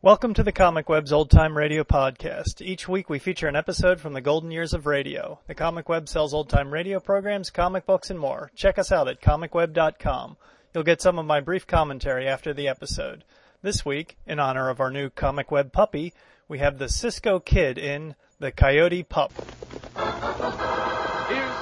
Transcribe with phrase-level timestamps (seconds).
[0.00, 2.60] Welcome to the Comic Web's Old Time Radio Podcast.
[2.60, 5.40] Each week we feature an episode from the golden years of radio.
[5.48, 8.52] The Comic Web sells old time radio programs, comic books, and more.
[8.54, 10.36] Check us out at comicweb.com.
[10.72, 13.24] You'll get some of my brief commentary after the episode.
[13.60, 16.14] This week, in honor of our new Comic Web puppy,
[16.46, 19.32] we have the Cisco Kid in The Coyote Pup.
[19.34, 19.48] Here's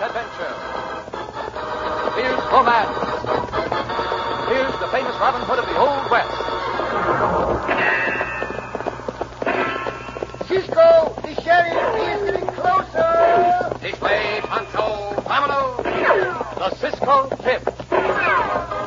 [0.04, 0.52] adventure.
[2.20, 2.98] Here's romance.
[4.50, 6.42] Here's the famous Robin Hood of the Old West.
[10.56, 13.78] Cisco, the sheriff, is getting closer.
[13.82, 15.84] This way, Pancho, vámonos.
[16.56, 18.85] The Cisco Kid.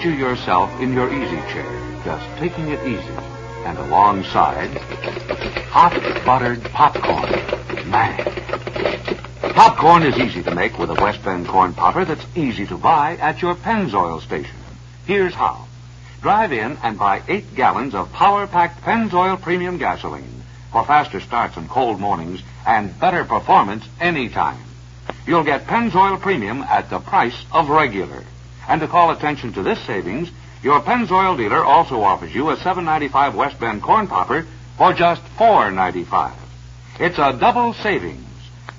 [0.00, 3.14] Picture yourself in your easy chair, just taking it easy.
[3.66, 4.70] And alongside,
[5.68, 5.92] hot
[6.24, 7.30] buttered popcorn.
[7.90, 8.16] Man.
[9.52, 13.18] Popcorn is easy to make with a West Bend corn popper that's easy to buy
[13.18, 14.56] at your Pennzoil station.
[15.04, 15.66] Here's how.
[16.22, 20.42] Drive in and buy eight gallons of power-packed Pennzoil premium gasoline
[20.72, 24.62] for faster starts on cold mornings and better performance anytime.
[25.26, 28.24] You'll get Pennzoil Premium at the price of regular.
[28.70, 30.30] And to call attention to this savings,
[30.62, 34.46] your Pennzoil dealer also offers you a 7.95 West Bend corn popper
[34.78, 36.32] for just 4.95.
[37.00, 38.24] It's a double savings.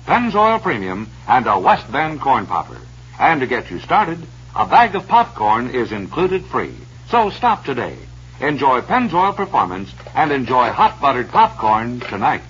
[0.06, 2.80] Pennzoil Premium and a West Bend corn popper.
[3.20, 4.18] And to get you started,
[4.56, 6.74] a bag of popcorn is included free.
[7.10, 7.98] So stop today.
[8.40, 12.40] Enjoy Pennzoil Performance and enjoy hot buttered popcorn tonight.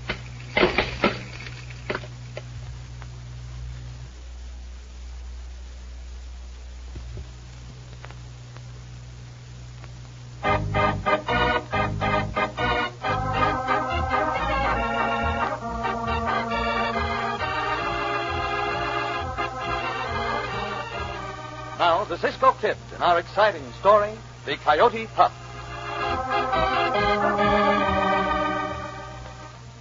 [23.13, 24.15] Our exciting story,
[24.47, 25.33] The Coyote Pup.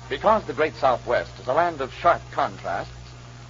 [0.09, 2.91] Because the great Southwest is a land of sharp contrasts,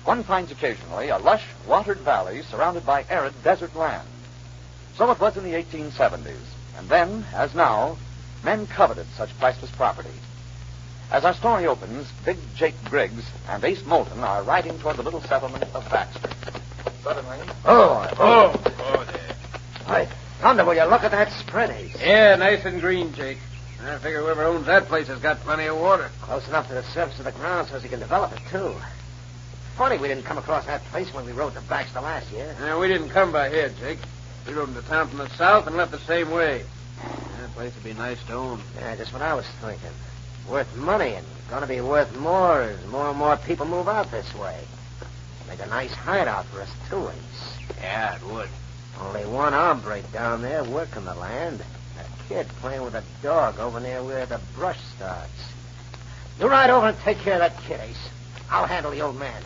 [0.03, 4.07] one finds occasionally a lush, watered valley surrounded by arid desert land.
[4.97, 6.37] So it was in the 1870s,
[6.77, 7.97] and then, as now,
[8.43, 10.13] men coveted such priceless property.
[11.11, 15.21] As our story opens, Big Jake Briggs and Ace Moulton are riding toward the little
[15.21, 16.29] settlement of Baxter.
[17.03, 18.60] Suddenly, Oh, Oh,
[20.51, 21.95] thunder, will you look at that spread, Ace?
[22.01, 23.37] Yeah, nice and green, Jake.
[23.85, 26.09] I figure whoever owns that place has got plenty of water.
[26.19, 28.75] Close enough to the surface of the ground so as he can develop it, too.
[29.77, 32.53] Funny we didn't come across that place when we rode to Baxter last year.
[32.59, 33.99] Yeah, we didn't come by here, Jake.
[34.45, 36.65] We rode into town from the south and left the same way.
[37.39, 38.61] That place would be nice to own.
[38.77, 39.89] Yeah, just what I was thinking.
[40.49, 44.35] Worth money and gonna be worth more as more and more people move out this
[44.35, 44.59] way.
[45.47, 47.77] Make a nice hideout for us, too, Ace.
[47.81, 48.49] Yeah, it would.
[48.99, 51.61] Only one hombre down there working the land.
[51.99, 55.53] A kid playing with a dog over near where the brush starts.
[56.39, 58.09] You ride over and take care of that kid, Ace.
[58.49, 59.43] I'll handle the old man.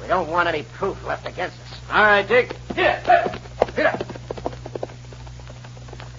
[0.00, 1.80] We don't want any proof left against us.
[1.90, 2.52] All right, Jake.
[2.74, 3.24] Here, here,
[3.74, 3.98] here.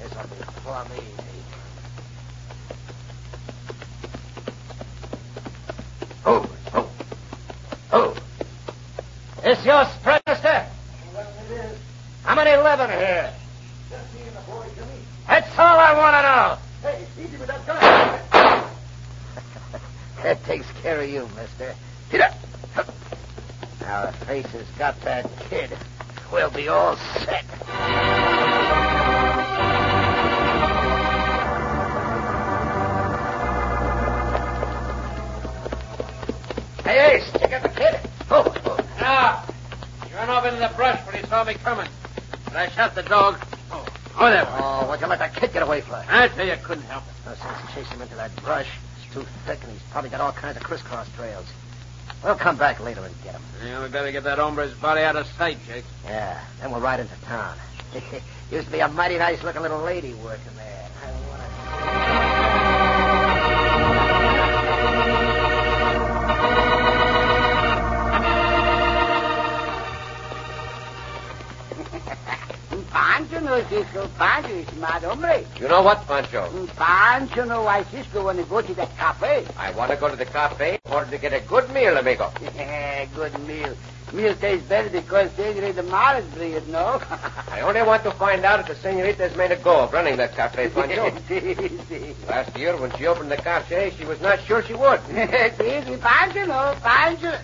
[0.02, 1.44] This'll be plumb easy.
[6.26, 6.90] Oh, oh,
[7.94, 8.16] oh.
[9.44, 10.19] This your spread,
[12.30, 12.36] mister?
[12.36, 13.34] How many live in here?
[15.28, 16.58] That's all I want to know.
[16.82, 17.80] Hey, easy with that gun.
[20.24, 21.76] that takes care of you, mister.
[22.10, 22.34] Get up.
[23.82, 25.72] Now the faces got that kid.
[26.32, 27.46] We'll be all set.
[36.84, 38.00] Hey, Ace, you got the kid?
[38.32, 38.78] Oh, oh.
[39.00, 39.44] Now,
[40.08, 41.88] he ran off into the brush when he saw me coming.
[42.56, 43.38] I shot the dog.
[43.72, 43.86] Oh,
[44.18, 44.46] oh there.
[44.48, 45.96] Oh, what'd you let that kid get away for?
[45.96, 47.14] I tell you, I couldn't help it.
[47.26, 48.68] No sense in chasing him into that brush.
[48.98, 51.46] It's too thick, and he's probably got all kinds of crisscross trails.
[52.24, 53.42] We'll come back later and get him.
[53.66, 55.86] Yeah, we better get that hombre's body out of sight, Jake.
[56.06, 57.58] Yeah, then we'll ride into town.
[58.52, 60.69] Used to be a mighty nice looking little lady working there.
[73.70, 74.08] Pancho no, Cisco.
[74.18, 75.46] Pancho is smart hombre.
[75.60, 76.50] You know what, Pancho?
[76.50, 79.46] Mm, Pancho know why Cisco want to go to that cafe.
[79.58, 82.32] I want to go to the cafe in order to get a good meal, amigo.
[83.16, 83.76] Good meal.
[84.14, 87.02] Meal tastes better because Senorita Mara's bring it, no?
[87.52, 90.18] I only want to find out if the senorita has made a go of running
[90.18, 91.12] that cafe, Pancho.
[92.28, 95.00] Last year, when she opened the cafe, she was not sure she would.
[95.10, 97.38] Easy, Pancho, no, Pancho.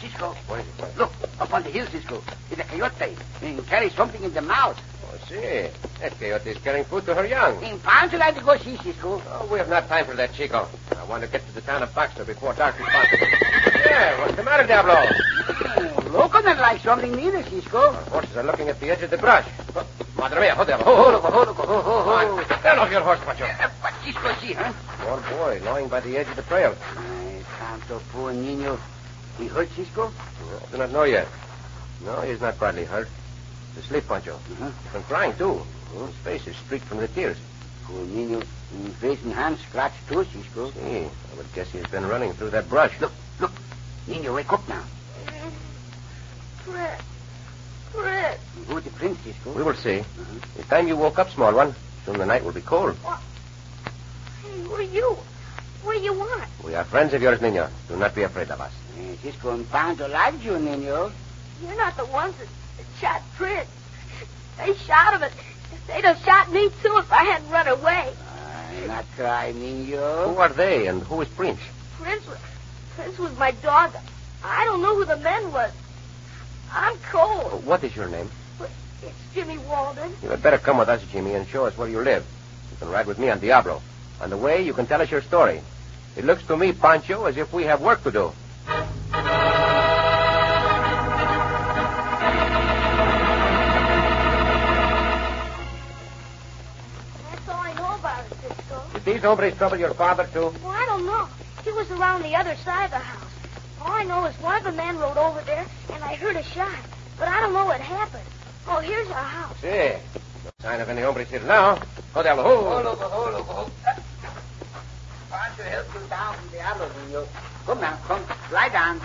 [0.00, 0.98] Cisco, What is it?
[0.98, 2.22] look, up on the hill, Cisco.
[2.50, 3.16] It's a coyote.
[3.42, 4.80] And carries something in the mouth.
[5.24, 5.68] Oh, see.
[6.00, 7.62] That coyote is carrying food to her young.
[7.64, 9.22] And Pancho like to go see Cisco.
[9.26, 10.68] Oh, we have not time for that, Chico.
[10.98, 13.06] I want to get to the town of Baxter before dark is fine.
[13.86, 14.94] Yeah, what's the matter, Diablo?
[14.96, 17.78] Oh, look on it like something neither, Cisco.
[17.78, 19.46] Our horses are looking at the edge of the brush.
[19.76, 19.86] Oh,
[20.16, 20.84] Madre mia, hold Diablo.
[20.94, 22.48] Hold, hold, hold, hold, hold, hold.
[22.48, 23.44] Get down off your horse, Pancho.
[23.44, 24.72] Uh, What Cisco see, huh?
[25.00, 26.74] Poor boy, lying by the edge of the trail.
[26.96, 28.78] Ay, Santo poor niño.
[29.38, 30.12] He hurt Cisco?
[30.12, 31.26] I do not know yet.
[32.04, 33.08] No, he is not badly hurt.
[33.74, 34.34] He's asleep, Pancho.
[34.34, 34.70] Uh-huh.
[34.82, 35.62] He's been crying, too.
[35.92, 37.36] His face is streaked from the tears.
[37.84, 38.42] Poor niño.
[38.74, 40.70] In face and hands scratched too, Cisco.
[40.70, 42.98] See, I would guess he's been running through that brush.
[43.00, 43.52] Look, look.
[44.08, 44.82] Niño, wake up now.
[46.64, 47.00] Fred.
[47.92, 48.38] Fred.
[48.66, 49.52] Who's the prince, Cisco?
[49.52, 50.02] We will see.
[50.58, 51.74] It's time you woke up, small one.
[52.04, 52.96] Soon the night will be cold.
[53.04, 53.20] What?
[54.42, 55.16] Hey, who are you?
[55.82, 56.48] What do you want?
[56.64, 57.68] We are friends of yours, Nino.
[57.88, 58.72] Do not be afraid of us.
[59.22, 61.12] Cisco and Pancho like you, niño.
[61.62, 62.63] You're not the ones that, that
[63.00, 63.68] shot Prince.
[64.58, 65.32] They shot him, and
[65.86, 68.12] they'd have shot me too if I hadn't run away.
[68.46, 71.60] Ay, not cry, Who are they, and who is Prince?
[72.00, 72.38] Prince was,
[72.96, 73.92] Prince was my dog.
[74.42, 75.72] I don't know who the men was.
[76.72, 77.64] I'm cold.
[77.64, 78.30] What is your name?
[79.02, 80.12] It's Jimmy Walden.
[80.22, 82.24] You had better come with us, Jimmy, and show us where you live.
[82.70, 83.82] You can ride with me on Diablo.
[84.20, 85.60] On the way, you can tell us your story.
[86.16, 88.32] It looks to me, Pancho, as if we have work to do.
[99.04, 100.52] Did these hombres trouble your father, too?
[100.62, 101.28] Well, I don't know.
[101.62, 103.30] He was around the other side of the house.
[103.82, 106.42] All I know is one of the men rode over there, and I heard a
[106.42, 106.74] shot.
[107.18, 108.24] But I don't know what happened.
[108.66, 109.60] Oh, here's our house.
[109.60, 109.92] See.
[110.44, 111.74] No sign of any hombres here now.
[112.14, 112.44] Go, down the Diablo.
[112.44, 112.82] Oh, Ho.
[112.82, 113.70] look, oh, look, oh.
[115.30, 117.26] Pancho help you down from the other, niño.
[117.66, 118.22] Come now, come.
[118.52, 119.00] Lie down.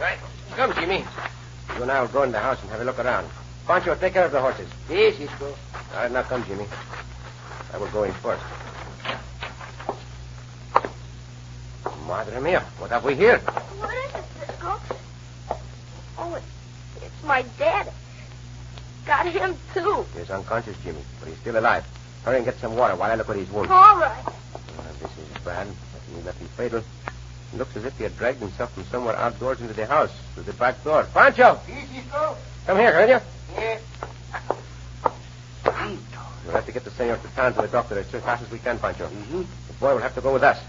[0.00, 0.18] Right.
[0.56, 1.04] Come, Jimmy.
[1.76, 3.28] You and I will go in the house and have a look around.
[3.66, 4.68] Pancho, take care of the horses.
[4.88, 5.46] Yes, Cisco.
[5.46, 5.56] All
[5.94, 6.66] right, now come, Jimmy.
[7.74, 8.42] I will go in first.
[12.12, 13.38] Madre mia, what have we here?
[13.38, 14.78] What is it, Cisco?
[16.18, 16.42] Oh, it,
[17.00, 17.90] it's my dad.
[19.06, 20.04] Got him, too.
[20.14, 21.86] He's unconscious, Jimmy, but he's still alive.
[22.22, 23.70] Hurry and get some water while I look at his wound.
[23.70, 24.22] All right.
[24.26, 24.32] Ah,
[25.00, 25.66] this is bad.
[26.14, 26.80] He left him fatal.
[26.80, 30.42] It looks as if he had dragged himself from somewhere outdoors into the house through
[30.42, 31.04] the back door.
[31.14, 31.58] Pancho!
[31.66, 32.36] Yes, Cisco.
[32.66, 33.20] Come here, can you?
[33.56, 33.82] Yes.
[35.64, 36.20] Pancho.
[36.44, 38.58] We'll have to get the senor to town to the doctor as fast as we
[38.58, 39.06] can, Pancho.
[39.06, 39.38] Mm-hmm.
[39.68, 40.60] The boy will have to go with us.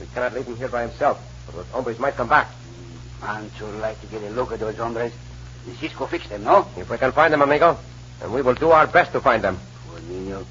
[0.00, 2.48] We cannot leave him here by himself, for those hombres might come back.
[3.20, 5.12] Pancho would like to get a look at those hombres.
[5.66, 6.66] And Cisco fix them, no?
[6.76, 7.78] If we can find them, amigo,
[8.20, 9.58] and we will do our best to find them.
[9.88, 10.44] Poor niño.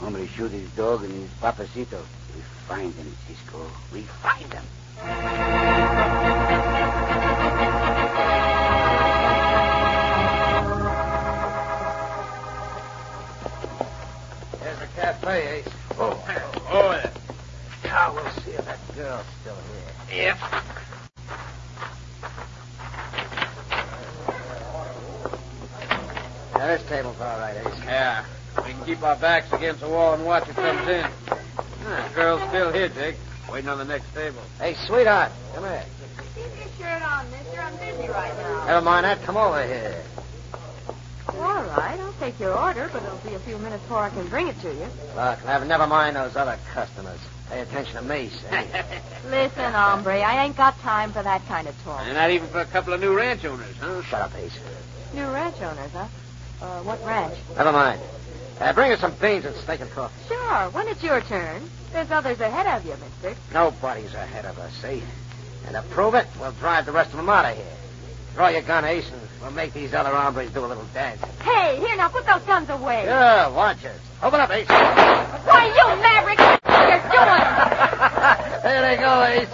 [0.00, 2.00] Hombre shoot his dog and his papacito.
[2.34, 3.70] We find them, Cisco.
[3.92, 4.64] We find them.
[14.60, 15.68] There's a cafe, Ace.
[15.98, 16.24] Oh.
[16.72, 17.10] Oh, yeah.
[17.84, 18.24] Now we'll
[19.00, 19.56] see girl's still
[20.08, 20.24] here.
[20.24, 20.38] Yep.
[26.54, 27.84] Now, this table's all right, Ace.
[27.84, 28.26] Yeah.
[28.58, 31.06] We can keep our backs against the wall and watch it comes in.
[31.82, 33.16] The girl's still here, Jake.
[33.50, 34.42] Waiting on the next table.
[34.58, 35.84] Hey, sweetheart, come here.
[36.34, 37.60] Keep your shirt on, mister.
[37.60, 38.66] I'm busy right now.
[38.66, 39.22] Never mind that.
[39.22, 40.02] Come over here.
[41.28, 44.28] All right, I'll take your order, but it'll be a few minutes before I can
[44.28, 44.86] bring it to you.
[45.16, 47.18] Look, never, never mind those other customers.
[47.50, 48.46] Pay attention to me, see?
[49.28, 52.00] Listen, hombre, I ain't got time for that kind of talk.
[52.04, 54.02] And not even for a couple of new ranch owners, huh?
[54.04, 54.56] Shut up, Ace.
[55.12, 56.06] New ranch owners, huh?
[56.62, 57.36] Uh, what ranch?
[57.56, 58.00] Never mind.
[58.60, 60.14] Uh, bring us some beans and steak and coffee.
[60.28, 61.68] Sure, when it's your turn.
[61.92, 63.34] There's others ahead of you, mister.
[63.52, 65.02] Nobody's ahead of us, see?
[65.66, 67.66] And to prove it, we'll drive the rest of them out of here.
[68.36, 71.20] Draw your gun, Ace, and we'll make these other hombres do a little dance.
[71.42, 73.04] Hey, here, now put those guns away.
[73.06, 73.96] Yeah, watch it.
[74.22, 74.68] Open up, Ace.
[74.68, 76.59] Why, you maverick!
[76.70, 77.44] Are you doing?
[78.62, 79.48] there they go, Ace.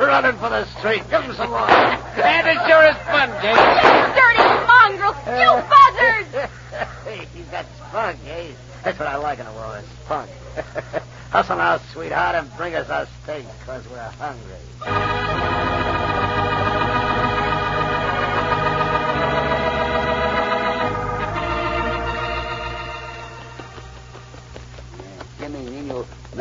[0.00, 1.02] Running for the street.
[1.10, 1.68] Give them some more.
[1.68, 3.56] And it sure is fun, Jake.
[3.56, 4.14] Eh?
[4.20, 5.16] Dirty mongrels!
[5.26, 6.32] You buzzards!
[7.04, 8.56] hey, that's spunk, Ace.
[8.84, 10.30] That's what I like in a woman, spunk.
[11.30, 15.55] Hustle now, sweetheart, and bring us our steak, because we're hungry.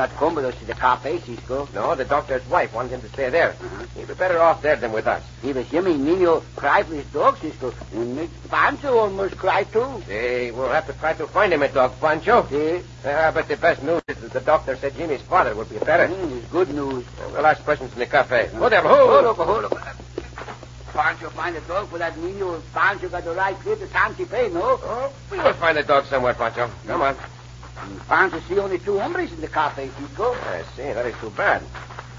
[0.05, 1.67] Not come with us to the cafe, Cisco.
[1.73, 3.51] No, the doctor's wife wants him to stay there.
[3.53, 3.85] Uh-huh.
[3.97, 5.23] He'd be better off there than with us.
[5.41, 7.73] He was hearing Nino cry for his dog, Cisco.
[7.91, 9.97] And make Pancho almost cry, too.
[10.05, 12.45] Hey, we'll have to try to find him a dog, Pancho.
[12.49, 12.83] See?
[13.03, 16.07] Uh, but the best news is that the doctor said Jimmy's father would be better.
[16.07, 17.03] Mm, it's good news.
[17.19, 18.49] Uh, We'll ask questions in the cafe.
[18.53, 18.73] There, Hold
[19.23, 19.29] who?
[19.31, 19.97] up, hold up.
[20.93, 22.61] Pancho find a dog for that Nino.
[22.73, 24.61] Pancho got the right kid to Santa Fe, no?
[24.83, 26.69] Oh, we will find the dog somewhere, Pancho.
[26.85, 27.17] Come on.
[28.09, 30.33] And to see only two hombres in the cafe, Cisco.
[30.33, 30.83] I see.
[30.93, 31.63] That is too bad.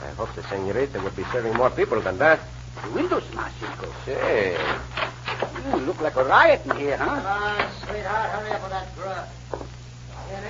[0.02, 2.40] I hope the senorita would be serving more people than that.
[2.84, 3.92] The window smash, Cisco.
[4.04, 4.56] Say,
[5.66, 7.10] Mm, look like a riot in here, huh?
[7.10, 9.28] Uh, sweetheart, hurry up with that grub.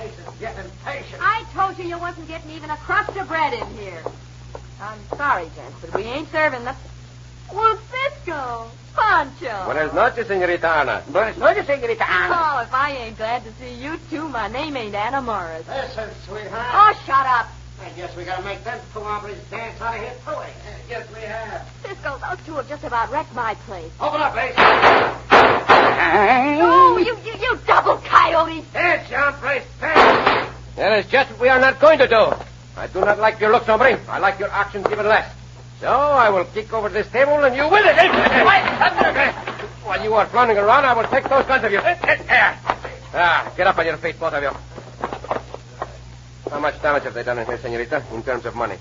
[0.03, 1.21] Ace is getting impatient.
[1.21, 4.03] I told you you wasn't getting even a crust of bread in here.
[4.79, 6.75] I'm sorry, gents, but we ain't serving the...
[7.53, 9.65] Well, Cisco, Pancho.
[9.65, 11.01] Buenas noches, senorita Ana.
[11.07, 12.35] Buenas noches, señorita Ana.
[12.35, 15.65] Oh, if I ain't glad to see you too, my name ain't Anna Morris.
[15.67, 16.67] Listen, sweetheart.
[16.73, 17.47] Oh, shut up.
[17.79, 20.31] I guess we gotta make them two hombres dance out of here, too.
[20.31, 20.47] eh?
[20.89, 21.69] Yes, we have.
[21.85, 23.91] Cisco, those two have just about wrecked my place.
[24.01, 24.53] Open up, Ace.
[26.59, 28.63] Oh, you, you, you double coyote.
[28.73, 30.49] Yes, hombre, dance.
[30.75, 32.33] That is just what we are not going to do.
[32.75, 33.99] I do not like your looks, hombre.
[34.09, 35.31] I like your actions even less.
[35.79, 37.95] So I will kick over this table and you will it.
[39.83, 41.79] While you are flaunting around, I will take those guns of you.
[43.13, 44.51] Ah, get up on your feet, both of you.
[46.49, 48.77] How much damage have they done in here, senorita, in terms of money?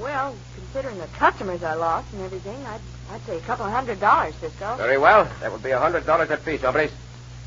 [0.00, 2.80] Well, considering the customers I lost and everything, I'd,
[3.12, 4.76] I'd say a couple of hundred dollars, Cisco.
[4.76, 5.30] Very well.
[5.40, 6.90] That would be a hundred dollars apiece, hombres.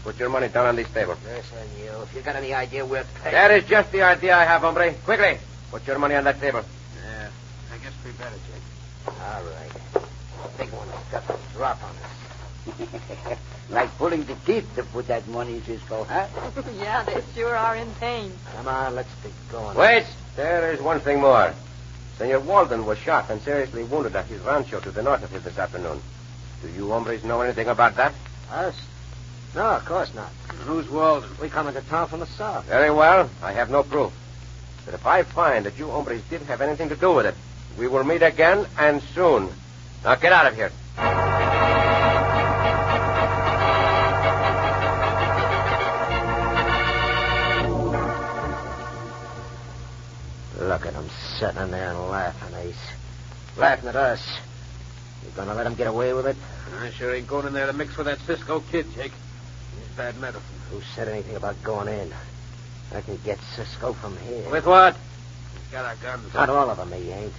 [0.03, 1.15] Put your money down on this table.
[1.25, 1.89] Listen, you.
[2.03, 3.05] If you've got any idea where...
[3.23, 4.93] That is just the idea I have, hombre.
[5.05, 5.37] Quickly,
[5.71, 6.61] put your money on that table.
[7.03, 7.29] Yeah,
[7.73, 8.61] I guess we better, Jake.
[9.07, 10.05] All right.
[10.57, 13.37] Big one's got to drop on us.
[13.69, 16.27] like pulling the teeth to put that money, in Cisco, huh?
[16.77, 18.31] yeah, they sure are in pain.
[18.55, 19.77] Come on, let's get going.
[19.77, 20.05] Wait,
[20.35, 21.53] there is one thing more.
[22.17, 25.39] Senor Walden was shot and seriously wounded at his rancho to the north of here
[25.39, 25.99] this afternoon.
[26.61, 28.13] Do you hombres know anything about that?
[28.51, 28.79] Us?
[29.55, 30.29] No, of course not.
[30.65, 31.29] Who's Walden?
[31.41, 32.65] We come into town from the south.
[32.65, 33.29] Very well.
[33.41, 34.13] I have no proof.
[34.85, 37.35] But if I find that you hombres did have anything to do with it,
[37.77, 39.49] we will meet again and soon.
[40.03, 40.71] Now get out of here.
[50.59, 52.75] Look at him sitting there and laughing, Ace.
[53.57, 54.39] Laughing at us.
[55.23, 56.37] You gonna let him get away with it?
[56.79, 59.11] I sure ain't going in there to mix with that Cisco kid, Jake.
[59.77, 60.43] He's bad medicine.
[60.71, 62.13] Who said anything about going in?
[62.93, 64.49] I can get Cisco from here.
[64.49, 64.95] With what?
[64.95, 66.33] He's got our guns.
[66.33, 67.33] Not all of them, he ain't.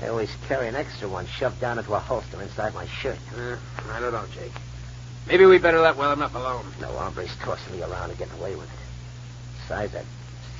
[0.00, 3.18] I always carry an extra one shoved down into a holster inside my shirt.
[3.36, 3.56] Uh,
[3.90, 4.52] I don't know, Jake.
[5.26, 6.64] Maybe we better let well enough alone.
[6.80, 8.78] No hombres tossing me around and getting away with it.
[9.60, 10.04] Besides, that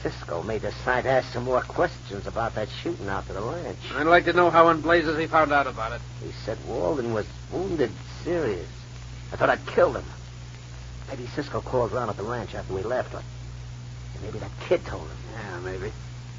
[0.03, 3.79] Cisco may decide to ask some more questions about that shooting out to the ranch.
[3.95, 6.01] I'd like to know how in blazes he found out about it.
[6.23, 7.91] He said Walden was wounded
[8.25, 8.69] serious.
[9.33, 10.05] I thought I'd killed him.
[11.09, 13.15] Maybe Cisco called around at the ranch after we left.
[13.15, 13.23] Or
[14.23, 15.17] maybe that kid told him.
[15.33, 15.93] Yeah, maybe.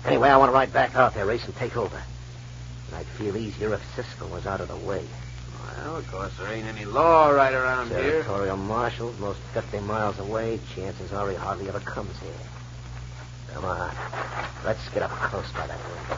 [0.05, 2.01] Anyway, I want to ride back out there, race, and take over.
[2.89, 5.05] And I'd feel easier if Cisco was out of the way.
[5.77, 7.99] Well, of course, there ain't any law right around here.
[7.99, 10.59] Territorial marshals, most 50 miles away.
[10.75, 12.33] Chances are he hardly ever comes here.
[13.53, 13.91] Come on.
[14.65, 16.17] Let's get up close by that window.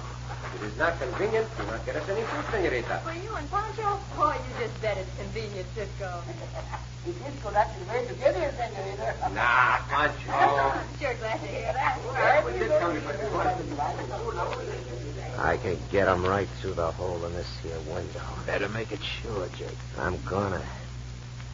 [0.56, 1.48] It is not convenient.
[1.58, 3.02] Do not get us any food, senorita.
[3.04, 4.00] For you and Pancho?
[4.18, 6.24] Oh, you just bet it's convenient, Cisco.
[7.04, 9.34] Cisco, that's the way to get here, senorita.
[9.34, 10.32] Nah, Pancho.
[10.32, 12.00] I'm sure glad to hear that.
[15.44, 18.22] I can get him right through the hole in this here window.
[18.46, 19.76] Better make it sure, Jake.
[19.98, 20.62] I'm gonna.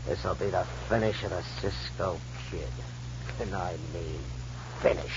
[0.06, 2.20] This'll be the finish of the Cisco
[2.52, 2.68] kid.
[3.40, 4.20] And I mean
[4.82, 5.16] finish.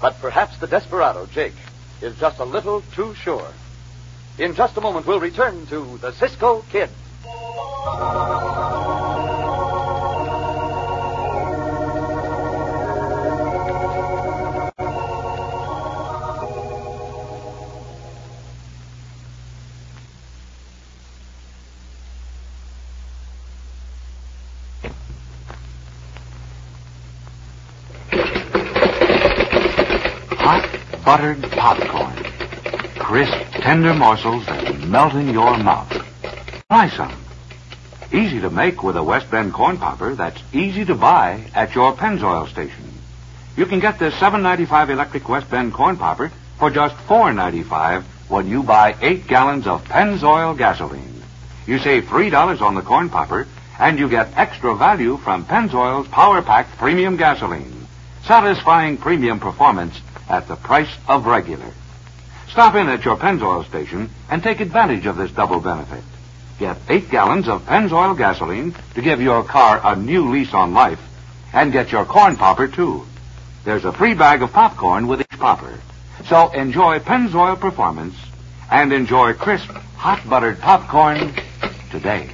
[0.00, 1.52] But perhaps the desperado, Jake,
[2.00, 3.52] is just a little too sure.
[4.40, 6.88] In just a moment, we'll return to the Cisco Kid.
[30.38, 31.39] Hot buttered
[33.70, 35.88] tender morsels that melt in your mouth.
[36.68, 37.16] Try some.
[38.12, 41.92] Easy to make with a West Bend corn popper that's easy to buy at your
[41.92, 42.92] Pennzoil station.
[43.56, 48.64] You can get this 7.95 electric West Bend corn popper for just 4.95 when you
[48.64, 51.22] buy eight gallons of Pennzoil gasoline.
[51.68, 53.46] You save $3 on the corn popper,
[53.78, 57.86] and you get extra value from Pennzoil's Power Pack Premium Gasoline,
[58.24, 59.94] satisfying premium performance
[60.28, 61.72] at the price of regular.
[62.50, 66.02] Stop in at your Pennzoil station and take advantage of this double benefit.
[66.58, 71.00] Get eight gallons of Pennzoil gasoline to give your car a new lease on life,
[71.52, 73.06] and get your corn popper too.
[73.64, 75.78] There's a free bag of popcorn with each popper.
[76.26, 78.16] So enjoy Pennzoil performance
[78.68, 81.32] and enjoy crisp, hot buttered popcorn
[81.92, 82.30] today.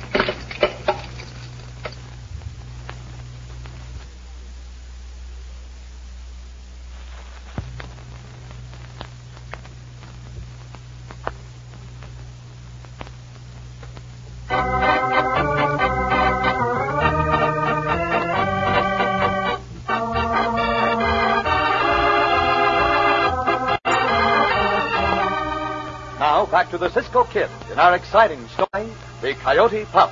[26.66, 28.88] Back to the Cisco Kid in our exciting story,
[29.20, 30.10] The Coyote Pup.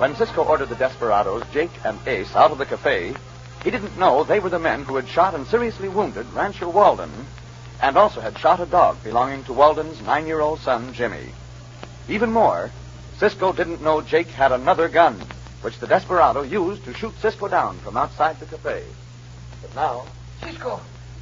[0.00, 3.14] When Cisco ordered the desperados, Jake and Ace, out of the cafe,
[3.62, 7.10] he didn't know they were the men who had shot and seriously wounded Rancher Walden
[7.80, 11.32] and also had shot a dog belonging to Walden's nine year old son, Jimmy.
[12.08, 12.70] Even more,
[13.18, 15.20] Cisco didn't know Jake had another gun,
[15.62, 18.84] which the desperado used to shoot Cisco down from outside the cafe.
[19.62, 20.06] But now,
[20.42, 20.80] Cisco!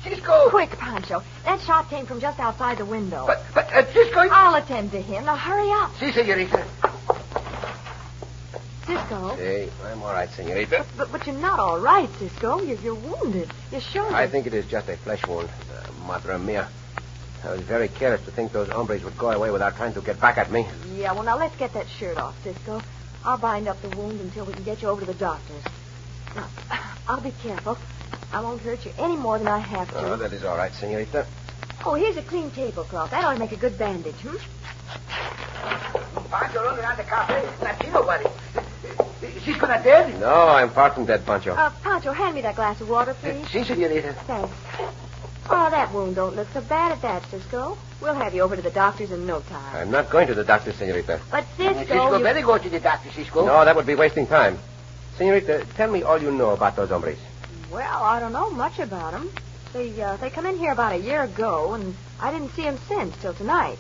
[0.09, 0.51] Cisco!
[0.51, 1.23] Quick, Pancho.
[1.45, 3.25] That shot came from just outside the window.
[3.27, 4.21] But, but, uh, Cisco...
[4.21, 5.25] I'll attend to him.
[5.25, 5.91] Now, hurry up.
[5.99, 6.65] Si, senorita.
[8.87, 9.35] Cisco.
[9.35, 10.87] Hey, I'm all right, senorita.
[10.97, 12.61] But, but you're not all right, Cisco.
[12.61, 12.85] You're, wounded.
[12.85, 13.53] you're wounded.
[13.73, 14.15] Your shoulder.
[14.15, 16.69] I think it is just a flesh wound, uh, madre mia.
[17.45, 20.21] I was very careless to think those hombres would go away without trying to get
[20.21, 20.67] back at me.
[20.95, 22.81] Yeah, well, now let's get that shirt off, Cisco.
[23.25, 25.65] I'll bind up the wound until we can get you over to the doctor's.
[26.35, 26.49] Now,
[27.09, 27.77] I'll be careful.
[28.33, 29.99] I won't hurt you any more than I have to.
[29.99, 31.27] Oh, that is all right, senorita.
[31.85, 33.11] Oh, here's a clean tablecloth.
[33.11, 34.37] That ought to make a good bandage, hmm?
[36.31, 37.49] Pancho running around the cafe.
[37.63, 38.27] Not see nobody.
[39.45, 40.21] Cisco not dead?
[40.21, 41.53] No, I'm far from dead, Pancho.
[41.53, 43.49] Uh, Pancho, hand me that glass of water, please.
[43.49, 44.13] Si, senorita.
[44.27, 44.53] Thanks.
[45.49, 47.79] Oh, that wound don't look so bad at that, Cisco.
[48.03, 49.77] We'll have you over to the doctor's in no time.
[49.77, 51.21] I'm not going to the doctor, senorita.
[51.31, 52.25] But Cisco, Cisco you...
[52.25, 53.47] better go to the doctor, Cisco.
[53.47, 54.59] No, that would be wasting time.
[55.17, 57.19] Senorita, tell me all you know about those hombres.
[57.71, 59.31] Well, I don't know much about them.
[59.73, 62.79] They uh, they come in here about a year ago, and I didn't see them
[62.89, 63.79] since till tonight.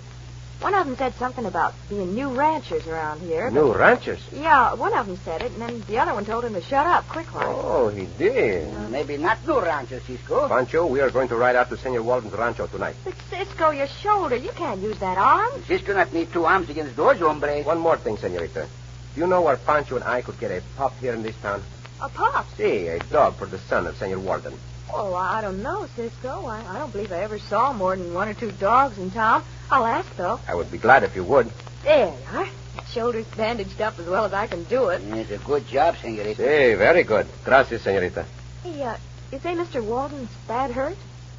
[0.60, 3.50] One of them said something about being new ranchers around here.
[3.50, 4.20] New ranchers.
[4.32, 6.86] Yeah, one of them said it, and then the other one told him to shut
[6.86, 7.42] up quickly.
[7.44, 8.72] Oh, he did.
[8.90, 10.48] Maybe not new rancho, Cisco.
[10.48, 12.96] Pancho, we are going to ride out to Senor Walden's rancho tonight.
[13.04, 15.62] But Cisco, your shoulder, you can't use that arm.
[15.66, 17.66] Cisco not need two arms against those hombres.
[17.66, 18.66] One more thing, senorita.
[19.14, 21.62] Do you know where Pancho and I could get a pup here in this town?
[22.00, 22.46] A pup.
[22.56, 24.54] See, a dog for the son of Senor Walden.
[24.92, 26.46] Oh, I don't know, Cisco.
[26.46, 29.42] I, I don't believe I ever saw more than one or two dogs in town.
[29.70, 30.38] I'll ask, though.
[30.46, 31.50] I would be glad if you would.
[31.82, 32.48] There you are.
[32.92, 35.02] Shoulder's bandaged up as well as I can do it.
[35.02, 36.42] It's a good job, senorita.
[36.42, 37.26] Hey, very good.
[37.44, 38.26] Gracias, senorita.
[38.62, 38.96] Hey, uh,
[39.32, 39.82] is they Mr.
[39.84, 40.96] Walden's bad hurt?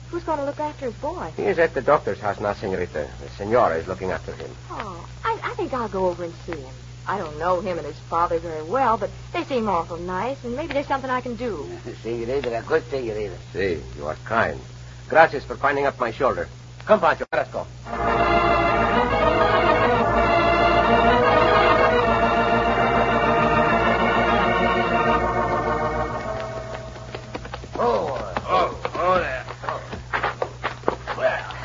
[0.10, 1.32] Who's going to look after his boy?
[1.36, 3.10] He is at the doctor's house now, senorita.
[3.22, 4.50] The senora is looking after him.
[4.72, 6.74] Oh, I, I think I'll go over and see him.
[7.08, 10.56] I don't know him and his father very well, but they seem awful nice, and
[10.56, 11.70] maybe there's something I can do.
[12.04, 12.54] See you later.
[12.54, 13.38] a good senorita.
[13.54, 14.60] See, you are kind.
[15.08, 16.50] Gracias for finding up my shoulder.
[16.86, 17.66] Come, Pancho, let us go.
[27.80, 29.46] Oh, Oh, oh there.
[31.18, 31.56] well,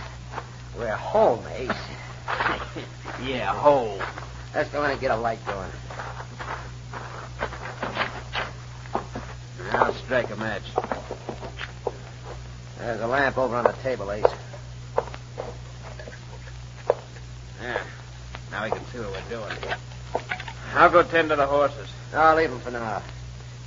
[0.79, 1.69] we're home, eh?
[1.69, 2.85] Ace.
[3.23, 4.01] Yeah, hole.
[4.55, 5.71] Let's go in and get a light going.
[9.73, 10.63] I'll strike a match.
[12.79, 14.25] There's a lamp over on the table, Ace.
[17.63, 17.83] Yeah.
[18.51, 19.57] Now we can see what we're doing.
[20.75, 21.89] I'll go tend to the horses.
[22.13, 23.03] I'll leave them for now.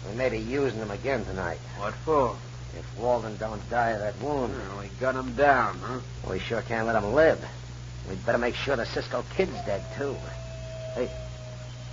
[0.07, 1.59] We may be using them again tonight.
[1.77, 2.37] What for?
[2.77, 5.99] If Walden don't die of that wound, Well, we gun him down, huh?
[6.29, 7.43] we sure can't let him live.
[8.09, 10.15] We'd better make sure the Cisco kid's dead, too.
[10.95, 11.11] Hey,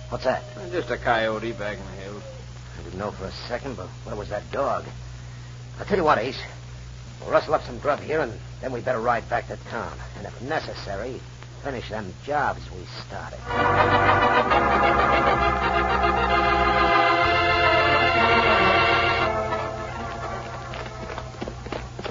[0.07, 0.43] what's that?
[0.55, 2.23] Uh, just a coyote back in the hills.
[2.79, 4.85] I didn't know for a second, but where was that dog?
[5.77, 6.39] I'll tell you what, Ace.
[7.19, 9.91] We'll rustle up some grub here, and then we better ride back to town.
[10.17, 11.19] And if necessary,
[11.65, 13.39] finish them jobs we started.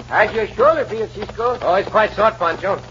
[0.08, 1.58] How's your shoulder feel, Cisco?
[1.62, 2.82] Oh, it's quite short, Pancho.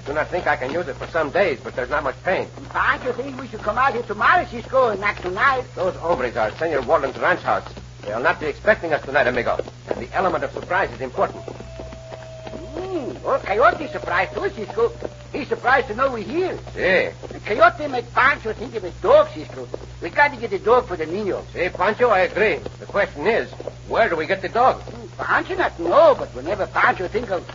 [0.00, 2.16] I do not think I can use it for some days, but there's not much
[2.22, 2.48] pain.
[2.70, 5.64] Pancho think we should come out here tomorrow, Cisco, and not tonight.
[5.74, 7.70] Those hombres are at Senor Walden's ranch house.
[8.00, 9.62] They'll not be expecting us tonight, amigo.
[9.88, 11.44] And the element of surprise is important.
[11.44, 13.26] Hmm.
[13.26, 14.90] Oh, Coyote surprised too, Cisco.
[15.34, 16.58] He's surprised to know we're here.
[16.74, 17.34] See.
[17.34, 19.68] And Coyote make Pancho think of his dog, Cisco.
[20.00, 21.44] We got to get the dog for the Nino.
[21.52, 22.56] See, Pancho, I agree.
[22.78, 23.52] The question is,
[23.86, 24.80] where do we get the dog?
[24.80, 27.46] Hmm, Pancho not know, but whenever Pancho think of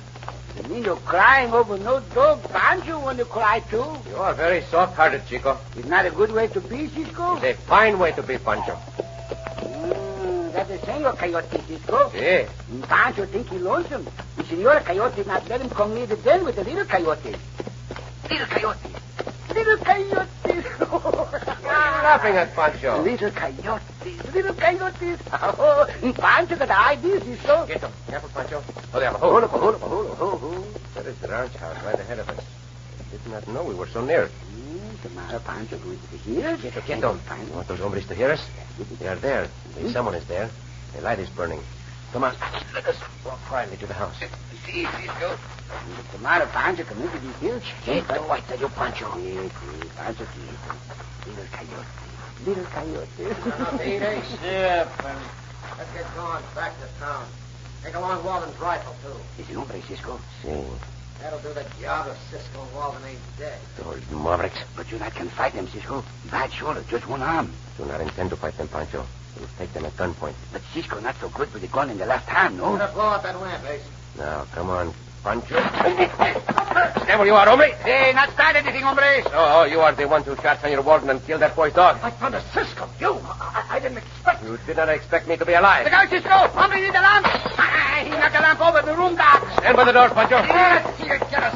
[0.67, 3.85] the Nino crying over no dog, Pancho want to cry too.
[4.09, 5.57] You are very soft-hearted, Chico.
[5.75, 7.35] It's not a good way to be, Cisco.
[7.37, 8.75] It's a fine way to be, Pancho.
[8.75, 12.09] Mm, that's the Senor Coyote, Cisco.
[12.11, 12.45] See.
[12.71, 14.07] And Pancho think he lonesome.
[14.37, 17.35] The Senor Coyote not let him come near the den with the little coyote.
[18.29, 18.89] Little coyote.
[19.53, 20.29] Little coyote.
[22.03, 23.01] laughing at, Pancho?
[23.01, 24.33] Little coyotes.
[24.33, 25.19] Little coyotes.
[25.57, 27.65] Oh, and Pancho got ideas, Cisco.
[27.65, 27.91] Get them.
[28.07, 28.63] Careful, Pancho.
[28.93, 29.11] Oh, there.
[29.11, 30.17] Hold Hold up, hold up, hold up,
[31.21, 31.51] hold up.
[31.51, 32.43] That is the ranch house right ahead of us.
[32.99, 34.27] I did not know we were so near.
[34.27, 36.61] Hmm, the matter, Pancho, going to the hills?
[36.61, 36.83] Get them.
[36.87, 37.19] Get them.
[37.47, 38.45] You want those hombres to hear us?
[38.99, 39.47] They are there.
[39.75, 40.49] Maybe someone is there.
[40.95, 41.61] The light is burning.
[42.11, 42.35] Come on.
[42.73, 44.15] Let us walk quietly to the house.
[44.65, 45.37] See, Cisco.
[45.37, 46.83] What's the matter, Pancho?
[46.83, 47.63] Come into these hills.
[47.85, 49.17] Get the white of you, Pancho.
[49.17, 50.57] Yes, yes, Pancho, yes.
[51.27, 51.87] Little coyote.
[52.45, 53.83] Little coyote.
[53.83, 55.19] Eight ace sip, and
[55.77, 57.25] let's get going back to town.
[57.83, 59.41] Take along Walden's rifle, too.
[59.41, 60.19] Is it hombre, Cisco?
[60.41, 60.63] See.
[61.25, 63.57] That'll do the job if Cisco and Walden ain't dead.
[63.81, 66.03] Those mavericks But you not can fight them, Cisco.
[66.29, 67.51] Bad shoulder, just one arm.
[67.79, 69.03] do not intend to fight them, Pancho.
[69.39, 70.35] We'll take them at gunpoint.
[70.53, 72.77] But Cisco not so good with the gun in the left hand, no?
[72.77, 73.81] Gonna blow out that lamp, Ace.
[74.19, 75.57] Now, come on, Pancho.
[75.57, 77.73] Stand where you are, hombre.
[77.81, 79.23] Hey, not start anything, hombre.
[79.25, 81.97] Oh, oh, you are the one who shot Senor Walden and killed that boy's dog.
[82.03, 82.87] I found a Cisco.
[82.99, 83.13] You?
[83.23, 85.85] I, I didn't expect You did not expect me to be alive.
[85.85, 86.29] Look out, Cisco.
[86.29, 87.25] Hombre need the lamp.
[87.57, 89.41] Ah, he knocked the lamp over the room, Doc.
[89.57, 90.35] Stand by the door, Pancho.
[90.37, 91.53] Let's you get us,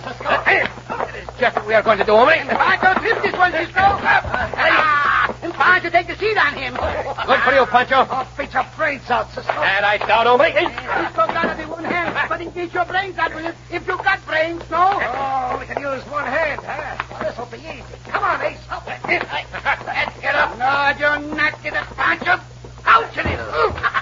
[1.16, 2.36] is just what we are going to do, hombre.
[2.46, 3.82] Pancho, flip this one, Cisco.
[3.82, 6.74] Ah, and Pancho take the seat on him.
[6.76, 8.06] Good for you, Pancho.
[8.10, 9.52] I'll beat your brains out, Cisco.
[9.52, 10.54] And I doubt, hombre.
[10.54, 13.88] Cisco got it in one hand, but in case your brains out with it, if
[13.88, 15.00] you got brains, no?
[15.02, 17.04] Oh, we can use one hand, huh?
[17.10, 17.84] Well, this'll be easy.
[18.06, 18.60] Come on, Ace.
[18.86, 19.26] With.
[19.30, 20.58] Let's get up.
[20.60, 22.40] No, you're not get it, Pancho.
[22.86, 23.40] Ouch it is.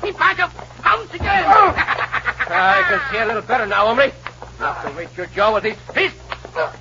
[0.00, 0.48] He Pancho,
[0.80, 1.44] pounce again.
[1.46, 4.10] I can see a little better now, hombre.
[4.60, 6.20] Have to reach your jaw with these fists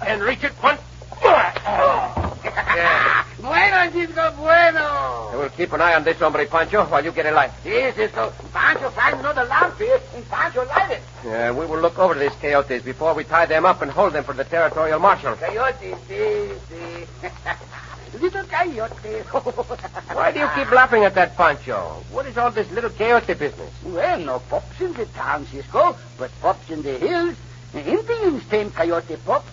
[0.05, 0.81] and reach it once.
[1.23, 3.23] Yeah.
[3.39, 5.31] Bueno, Cisco, bueno.
[5.33, 7.51] We'll keep an eye on this hombre, Pancho, while you get a light.
[7.63, 8.33] Yes, Cisco.
[8.51, 11.01] Pancho find another lamp here, and Pancho light it.
[11.23, 14.25] Yeah, we will look over these coyotes before we tie them up and hold them
[14.25, 15.35] for the territorial marshal.
[15.35, 17.05] Coyote, see, see.
[18.21, 19.21] Little coyote.
[20.13, 22.03] Why do you keep laughing at that, Pancho?
[22.11, 23.71] What is all this little coyote business?
[23.85, 27.37] Well, no pups in the town, Cisco, but pups in the hills.
[27.73, 29.45] Indians tame coyote pup.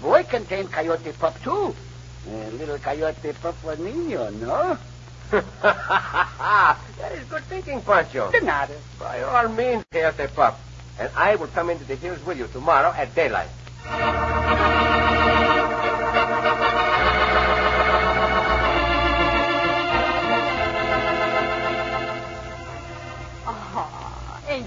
[0.00, 1.74] Boy can tame coyote pup, too.
[2.28, 4.78] Uh, little coyote pup for Nino, no?
[5.30, 6.78] that
[7.12, 8.30] is good thinking, Pancho.
[8.30, 8.74] De nada.
[8.98, 10.60] By all means, coyote pup.
[10.98, 13.50] And I will come into the hills with you tomorrow at daylight.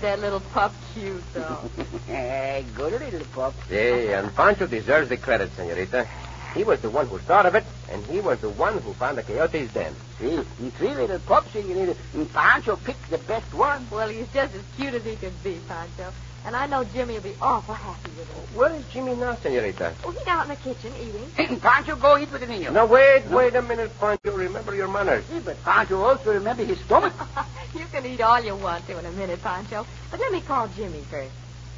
[0.07, 1.69] That little pup cute, though?
[2.07, 3.53] Hey, good little pup.
[3.67, 6.07] See, and Pancho deserves the credit, senorita.
[6.53, 9.17] He was the one who thought of it, and he was the one who found
[9.17, 9.93] the coyote's den.
[10.17, 11.97] See, and three little pups, senorita.
[12.13, 13.85] And Pancho picked the best one.
[13.91, 16.13] well, he's just as cute as he can be, Pancho.
[16.47, 18.55] And I know Jimmy will be awful happy with it.
[18.55, 19.93] Where is Jimmy now, senorita?
[20.05, 21.29] Oh, he's out in the kitchen eating.
[21.37, 22.71] And Pancho go eat with the Nino.
[22.71, 24.31] Now, wait, wait a minute, Pancho.
[24.31, 25.25] Remember your manners.
[25.25, 27.11] See, but Pancho also remember his stomach.
[27.75, 29.85] you can eat all you want to in a minute, Pancho.
[30.09, 31.33] But let me call Jimmy first.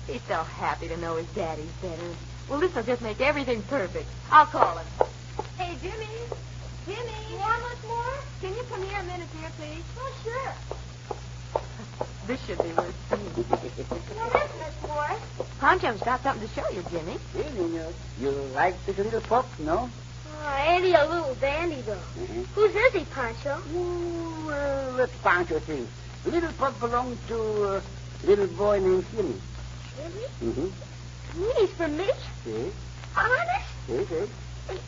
[0.05, 2.13] He's so happy to know his daddy's better.
[2.47, 4.05] Well, this'll just make everything perfect.
[4.31, 4.85] I'll call him.
[5.57, 6.05] Hey, Jimmy.
[6.85, 7.11] Jimmy.
[7.31, 8.13] You want much more?
[8.39, 9.83] Can you come here a minute, dear, please?
[9.97, 10.78] Oh, sure.
[12.27, 13.45] This should be worth seeing.
[14.17, 15.19] Now, this, Miss Morris.
[15.59, 17.17] Pancho's got something to show you, Jimmy.
[17.33, 19.89] See, Nino, you like this little pup, no?
[20.41, 21.97] Oh, ain't he a little dandy, though?
[22.17, 22.45] Mhm.
[22.55, 23.61] Whose is he, Pancho?
[23.75, 25.87] Ooh, well, let Pancho think.
[26.25, 27.35] Little pup belonged to
[27.75, 27.81] a
[28.25, 29.35] little boy named Jimmy.
[29.97, 30.51] Jimmy?
[30.53, 31.43] Mm-hmm.
[31.57, 32.09] He's for me?
[32.45, 32.71] See?
[33.17, 33.69] Honest?
[33.87, 34.27] See, see?
[34.69, 34.79] And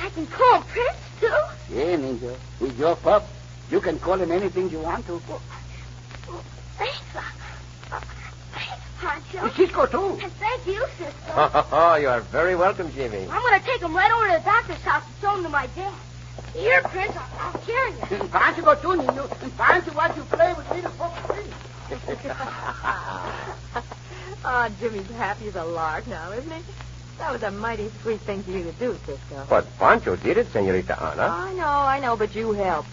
[0.00, 1.74] I can call him Prince, too?
[1.74, 2.36] Yeah, Ninja.
[2.58, 3.26] He's your pup.
[3.70, 5.20] You can call him anything you want to.
[5.30, 5.42] Oh,
[9.58, 10.16] Cisco, too.
[10.38, 11.66] Thank you, Cisco.
[11.72, 13.26] Oh, you are very welcome, Jimmy.
[13.28, 15.48] I'm going to take him right over to the doctor's house and show him to
[15.48, 15.92] my dad.
[16.54, 18.20] Here, Prince, I'll, I'll carry you.
[18.20, 19.28] And Pancho go too, Nino.
[19.42, 21.44] And Pancho watch you play with little pup, too.
[24.44, 26.62] oh, Jimmy's happy as a lark now, isn't he?
[27.18, 29.44] That was a mighty sweet thing for you to do, Cisco.
[29.48, 31.22] But Pancho did it, senorita Ana.
[31.22, 32.88] I know, I know, but you helped.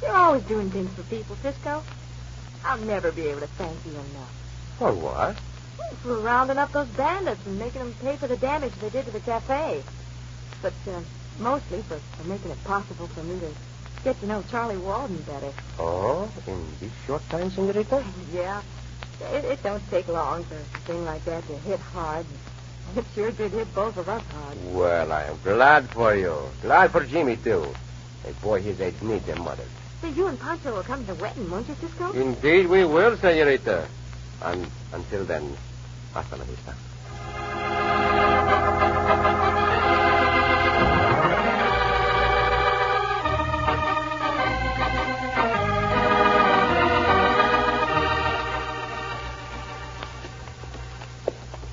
[0.00, 1.82] You're always doing things for people, Cisco.
[2.64, 4.32] I'll never be able to thank you enough.
[4.78, 5.36] For what?
[6.02, 9.10] For rounding up those bandits and making them pay for the damage they did to
[9.10, 9.82] the cafe.
[10.62, 11.00] But uh,
[11.38, 13.50] mostly for, for making it possible for me to
[14.04, 15.52] get to know Charlie Walden better.
[15.78, 18.04] Oh, in this short time, senorita?
[18.32, 18.62] Yeah.
[19.32, 22.26] It, it don't take long for a thing like that to hit hard.
[22.96, 24.56] It sure did hit both of us hard.
[24.72, 26.36] Well, I am glad for you.
[26.62, 27.74] Glad for Jimmy, too.
[28.26, 29.64] A boy his age needs a mother.
[30.00, 32.12] Say, you and Pancho will come to the wedding, won't you, Cisco?
[32.12, 33.88] Indeed we will, senorita.
[34.42, 35.56] And until then,
[36.14, 36.74] hasta la vista.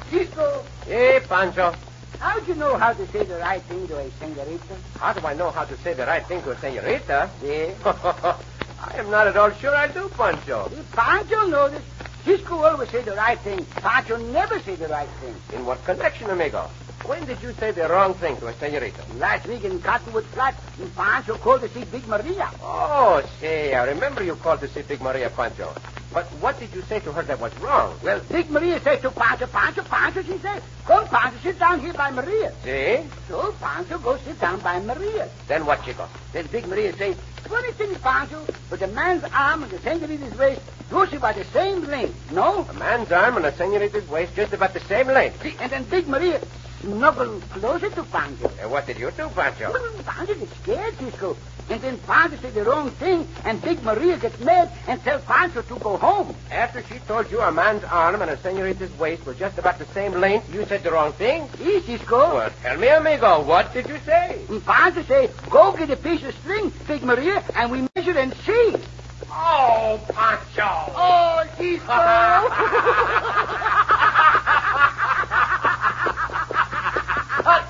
[0.10, 1.74] Cisco, Hey, Pancho.
[2.20, 4.76] How'd you know how to say the right thing to a senorita?
[5.00, 7.30] How do I know how to say the right thing to a senorita?
[7.44, 7.74] Yeah.
[8.82, 10.70] I am not at all sure I do, Pancho.
[10.92, 11.86] Pancho noticed.
[12.24, 13.64] Cisco always say the right thing.
[13.66, 15.36] Pancho never say the right thing.
[15.54, 16.70] In what connection, amigo?
[17.06, 19.04] When did you say the wrong thing to a senorita?
[19.18, 20.56] Last week in Cottonwood Flat,
[20.96, 22.50] Pancho called to see Big Maria.
[22.62, 25.72] Oh, say, I remember you called to see Big Maria Pancho.
[26.16, 27.94] But what did you say to her that was wrong?
[28.02, 31.92] Well, Big Maria says to Pancho, Pancho, Pancho, she says, come, Pancho, sit down here
[31.92, 32.54] by Maria.
[32.64, 33.04] See?
[33.28, 35.28] So Pancho goes sit down by Maria.
[35.50, 36.08] Then what, Chico?
[36.32, 40.62] Then Big Maria says, funny thing, Pancho, but the man's arm and the senorita's waist
[40.90, 42.66] goes about the same length, no?
[42.70, 45.44] A man's arm and a senorita's waist just about the same length.
[45.44, 46.40] See, and then Big Maria
[46.82, 48.52] snuggled closer to Pancho.
[48.62, 49.72] And what did you do, Pancho?
[49.72, 51.38] Well, Pancho gets scared, Cisco.
[51.70, 55.64] And then Pancho said the wrong thing, and Big Maria gets mad and tells Pancho
[55.64, 56.36] to go home.
[56.52, 59.86] After she told you a man's arm and a senorita's waist were just about the
[59.88, 61.50] same length, you said the wrong thing?
[61.58, 62.36] See, Cisco?
[62.36, 64.42] Well, tell me, amigo, what did you say?
[64.66, 68.76] Pancho say, go get a piece of string, Big Maria, and we measure and see.
[69.32, 70.92] Oh, Pancho!
[70.96, 71.22] Oh,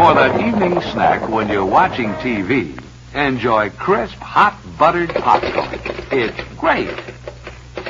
[0.00, 2.82] For that evening snack when you're watching TV,
[3.14, 5.78] enjoy crisp, hot, buttered popcorn.
[6.10, 6.88] It's great.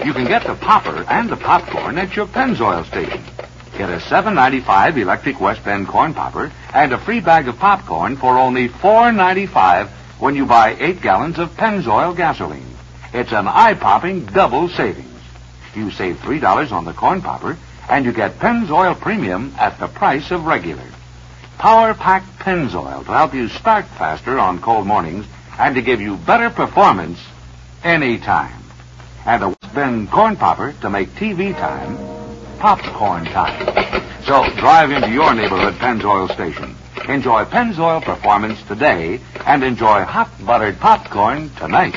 [0.05, 3.23] You can get the popper and the popcorn at your Pennzoil station.
[3.79, 8.37] Get a $7.95 electric West Bend corn popper and a free bag of popcorn for
[8.37, 12.75] only $4.95 when you buy eight gallons of Pennzoil gasoline.
[13.13, 15.23] It's an eye-popping double savings.
[15.77, 17.57] You save $3 on the corn popper,
[17.89, 20.90] and you get Pennzoil Premium at the price of regular.
[21.59, 25.27] Power packed Pennzoil to help you start faster on cold mornings
[25.59, 27.19] and to give you better performance
[27.85, 28.63] anytime.
[29.27, 31.97] And a West corn popper to make TV time
[32.59, 33.67] popcorn time.
[34.25, 36.77] So drive into your neighborhood Pennzoil station.
[37.09, 41.97] Enjoy Pennzoil performance today and enjoy hot buttered popcorn tonight.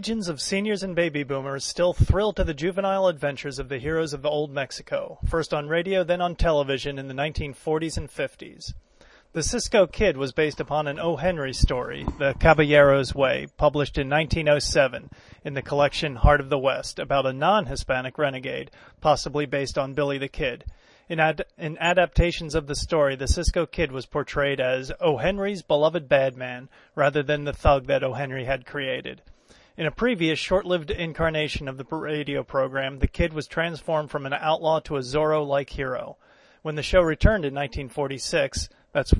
[0.00, 4.14] Legions of seniors and baby boomers still thrill to the juvenile adventures of the heroes
[4.14, 8.72] of old Mexico, first on radio, then on television in the 1940s and 50s.
[9.34, 11.16] The Cisco Kid was based upon an O.
[11.16, 15.10] Henry story, The Caballero's Way, published in 1907
[15.44, 18.70] in the collection Heart of the West, about a non-Hispanic renegade,
[19.02, 20.64] possibly based on Billy the Kid.
[21.10, 25.18] In, ad- in adaptations of the story, the Cisco Kid was portrayed as O.
[25.18, 28.14] Henry's beloved bad man rather than the thug that O.
[28.14, 29.20] Henry had created.
[29.80, 34.34] In a previous short-lived incarnation of the radio program, the kid was transformed from an
[34.34, 36.18] outlaw to a Zorro-like hero.
[36.60, 39.14] When the show returned in 1946, that's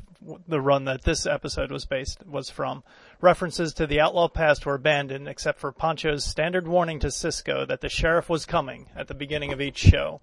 [0.46, 2.84] the run that this episode was based was from.
[3.22, 7.80] References to the outlaw past were abandoned except for Pancho's standard warning to Cisco that
[7.80, 10.20] the sheriff was coming at the beginning of each show.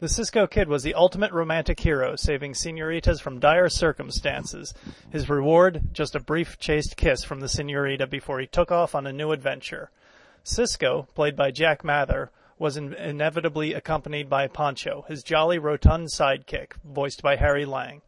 [0.00, 4.72] The Cisco Kid was the ultimate romantic hero, saving senoritas from dire circumstances.
[5.10, 9.06] His reward, just a brief chaste kiss from the senorita before he took off on
[9.06, 9.90] a new adventure.
[10.42, 16.72] Cisco, played by Jack Mather, was in- inevitably accompanied by Pancho, his jolly rotund sidekick,
[16.82, 18.00] voiced by Harry Lang.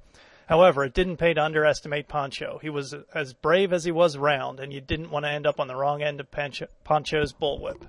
[0.47, 2.59] However, it didn't pay to underestimate Pancho.
[2.63, 5.61] He was as brave as he was round, and you didn't want to end up
[5.61, 7.83] on the wrong end of Pancho- Pancho's bullwhip.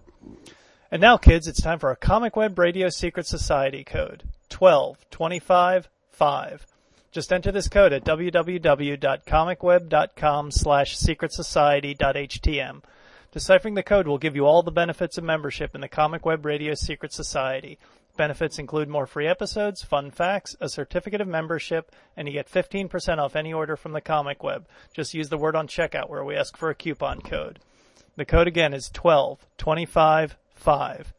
[0.94, 6.68] And now, kids, it's time for a Comic Web Radio Secret Society code 12255.
[7.12, 12.84] Just enter this code at www.comicweb.com slash secretsociety.htm.
[13.32, 16.46] Deciphering the code will give you all the benefits of membership in the Comic Web
[16.46, 17.80] Radio Secret Society.
[18.16, 23.18] Benefits include more free episodes, fun facts, a certificate of membership, and you get 15%
[23.18, 24.68] off any order from the Comic Web.
[24.94, 27.58] Just use the word on checkout where we ask for a coupon code.
[28.16, 28.92] The code again is
[30.64, 31.14] 12255.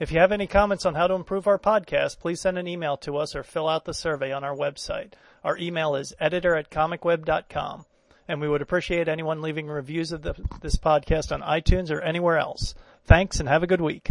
[0.00, 2.96] If you have any comments on how to improve our podcast, please send an email
[2.98, 5.14] to us or fill out the survey on our website.
[5.42, 7.86] Our email is editor at comicweb.com.
[8.28, 12.38] And we would appreciate anyone leaving reviews of the, this podcast on iTunes or anywhere
[12.38, 12.74] else.
[13.06, 14.10] Thanks and have a good week.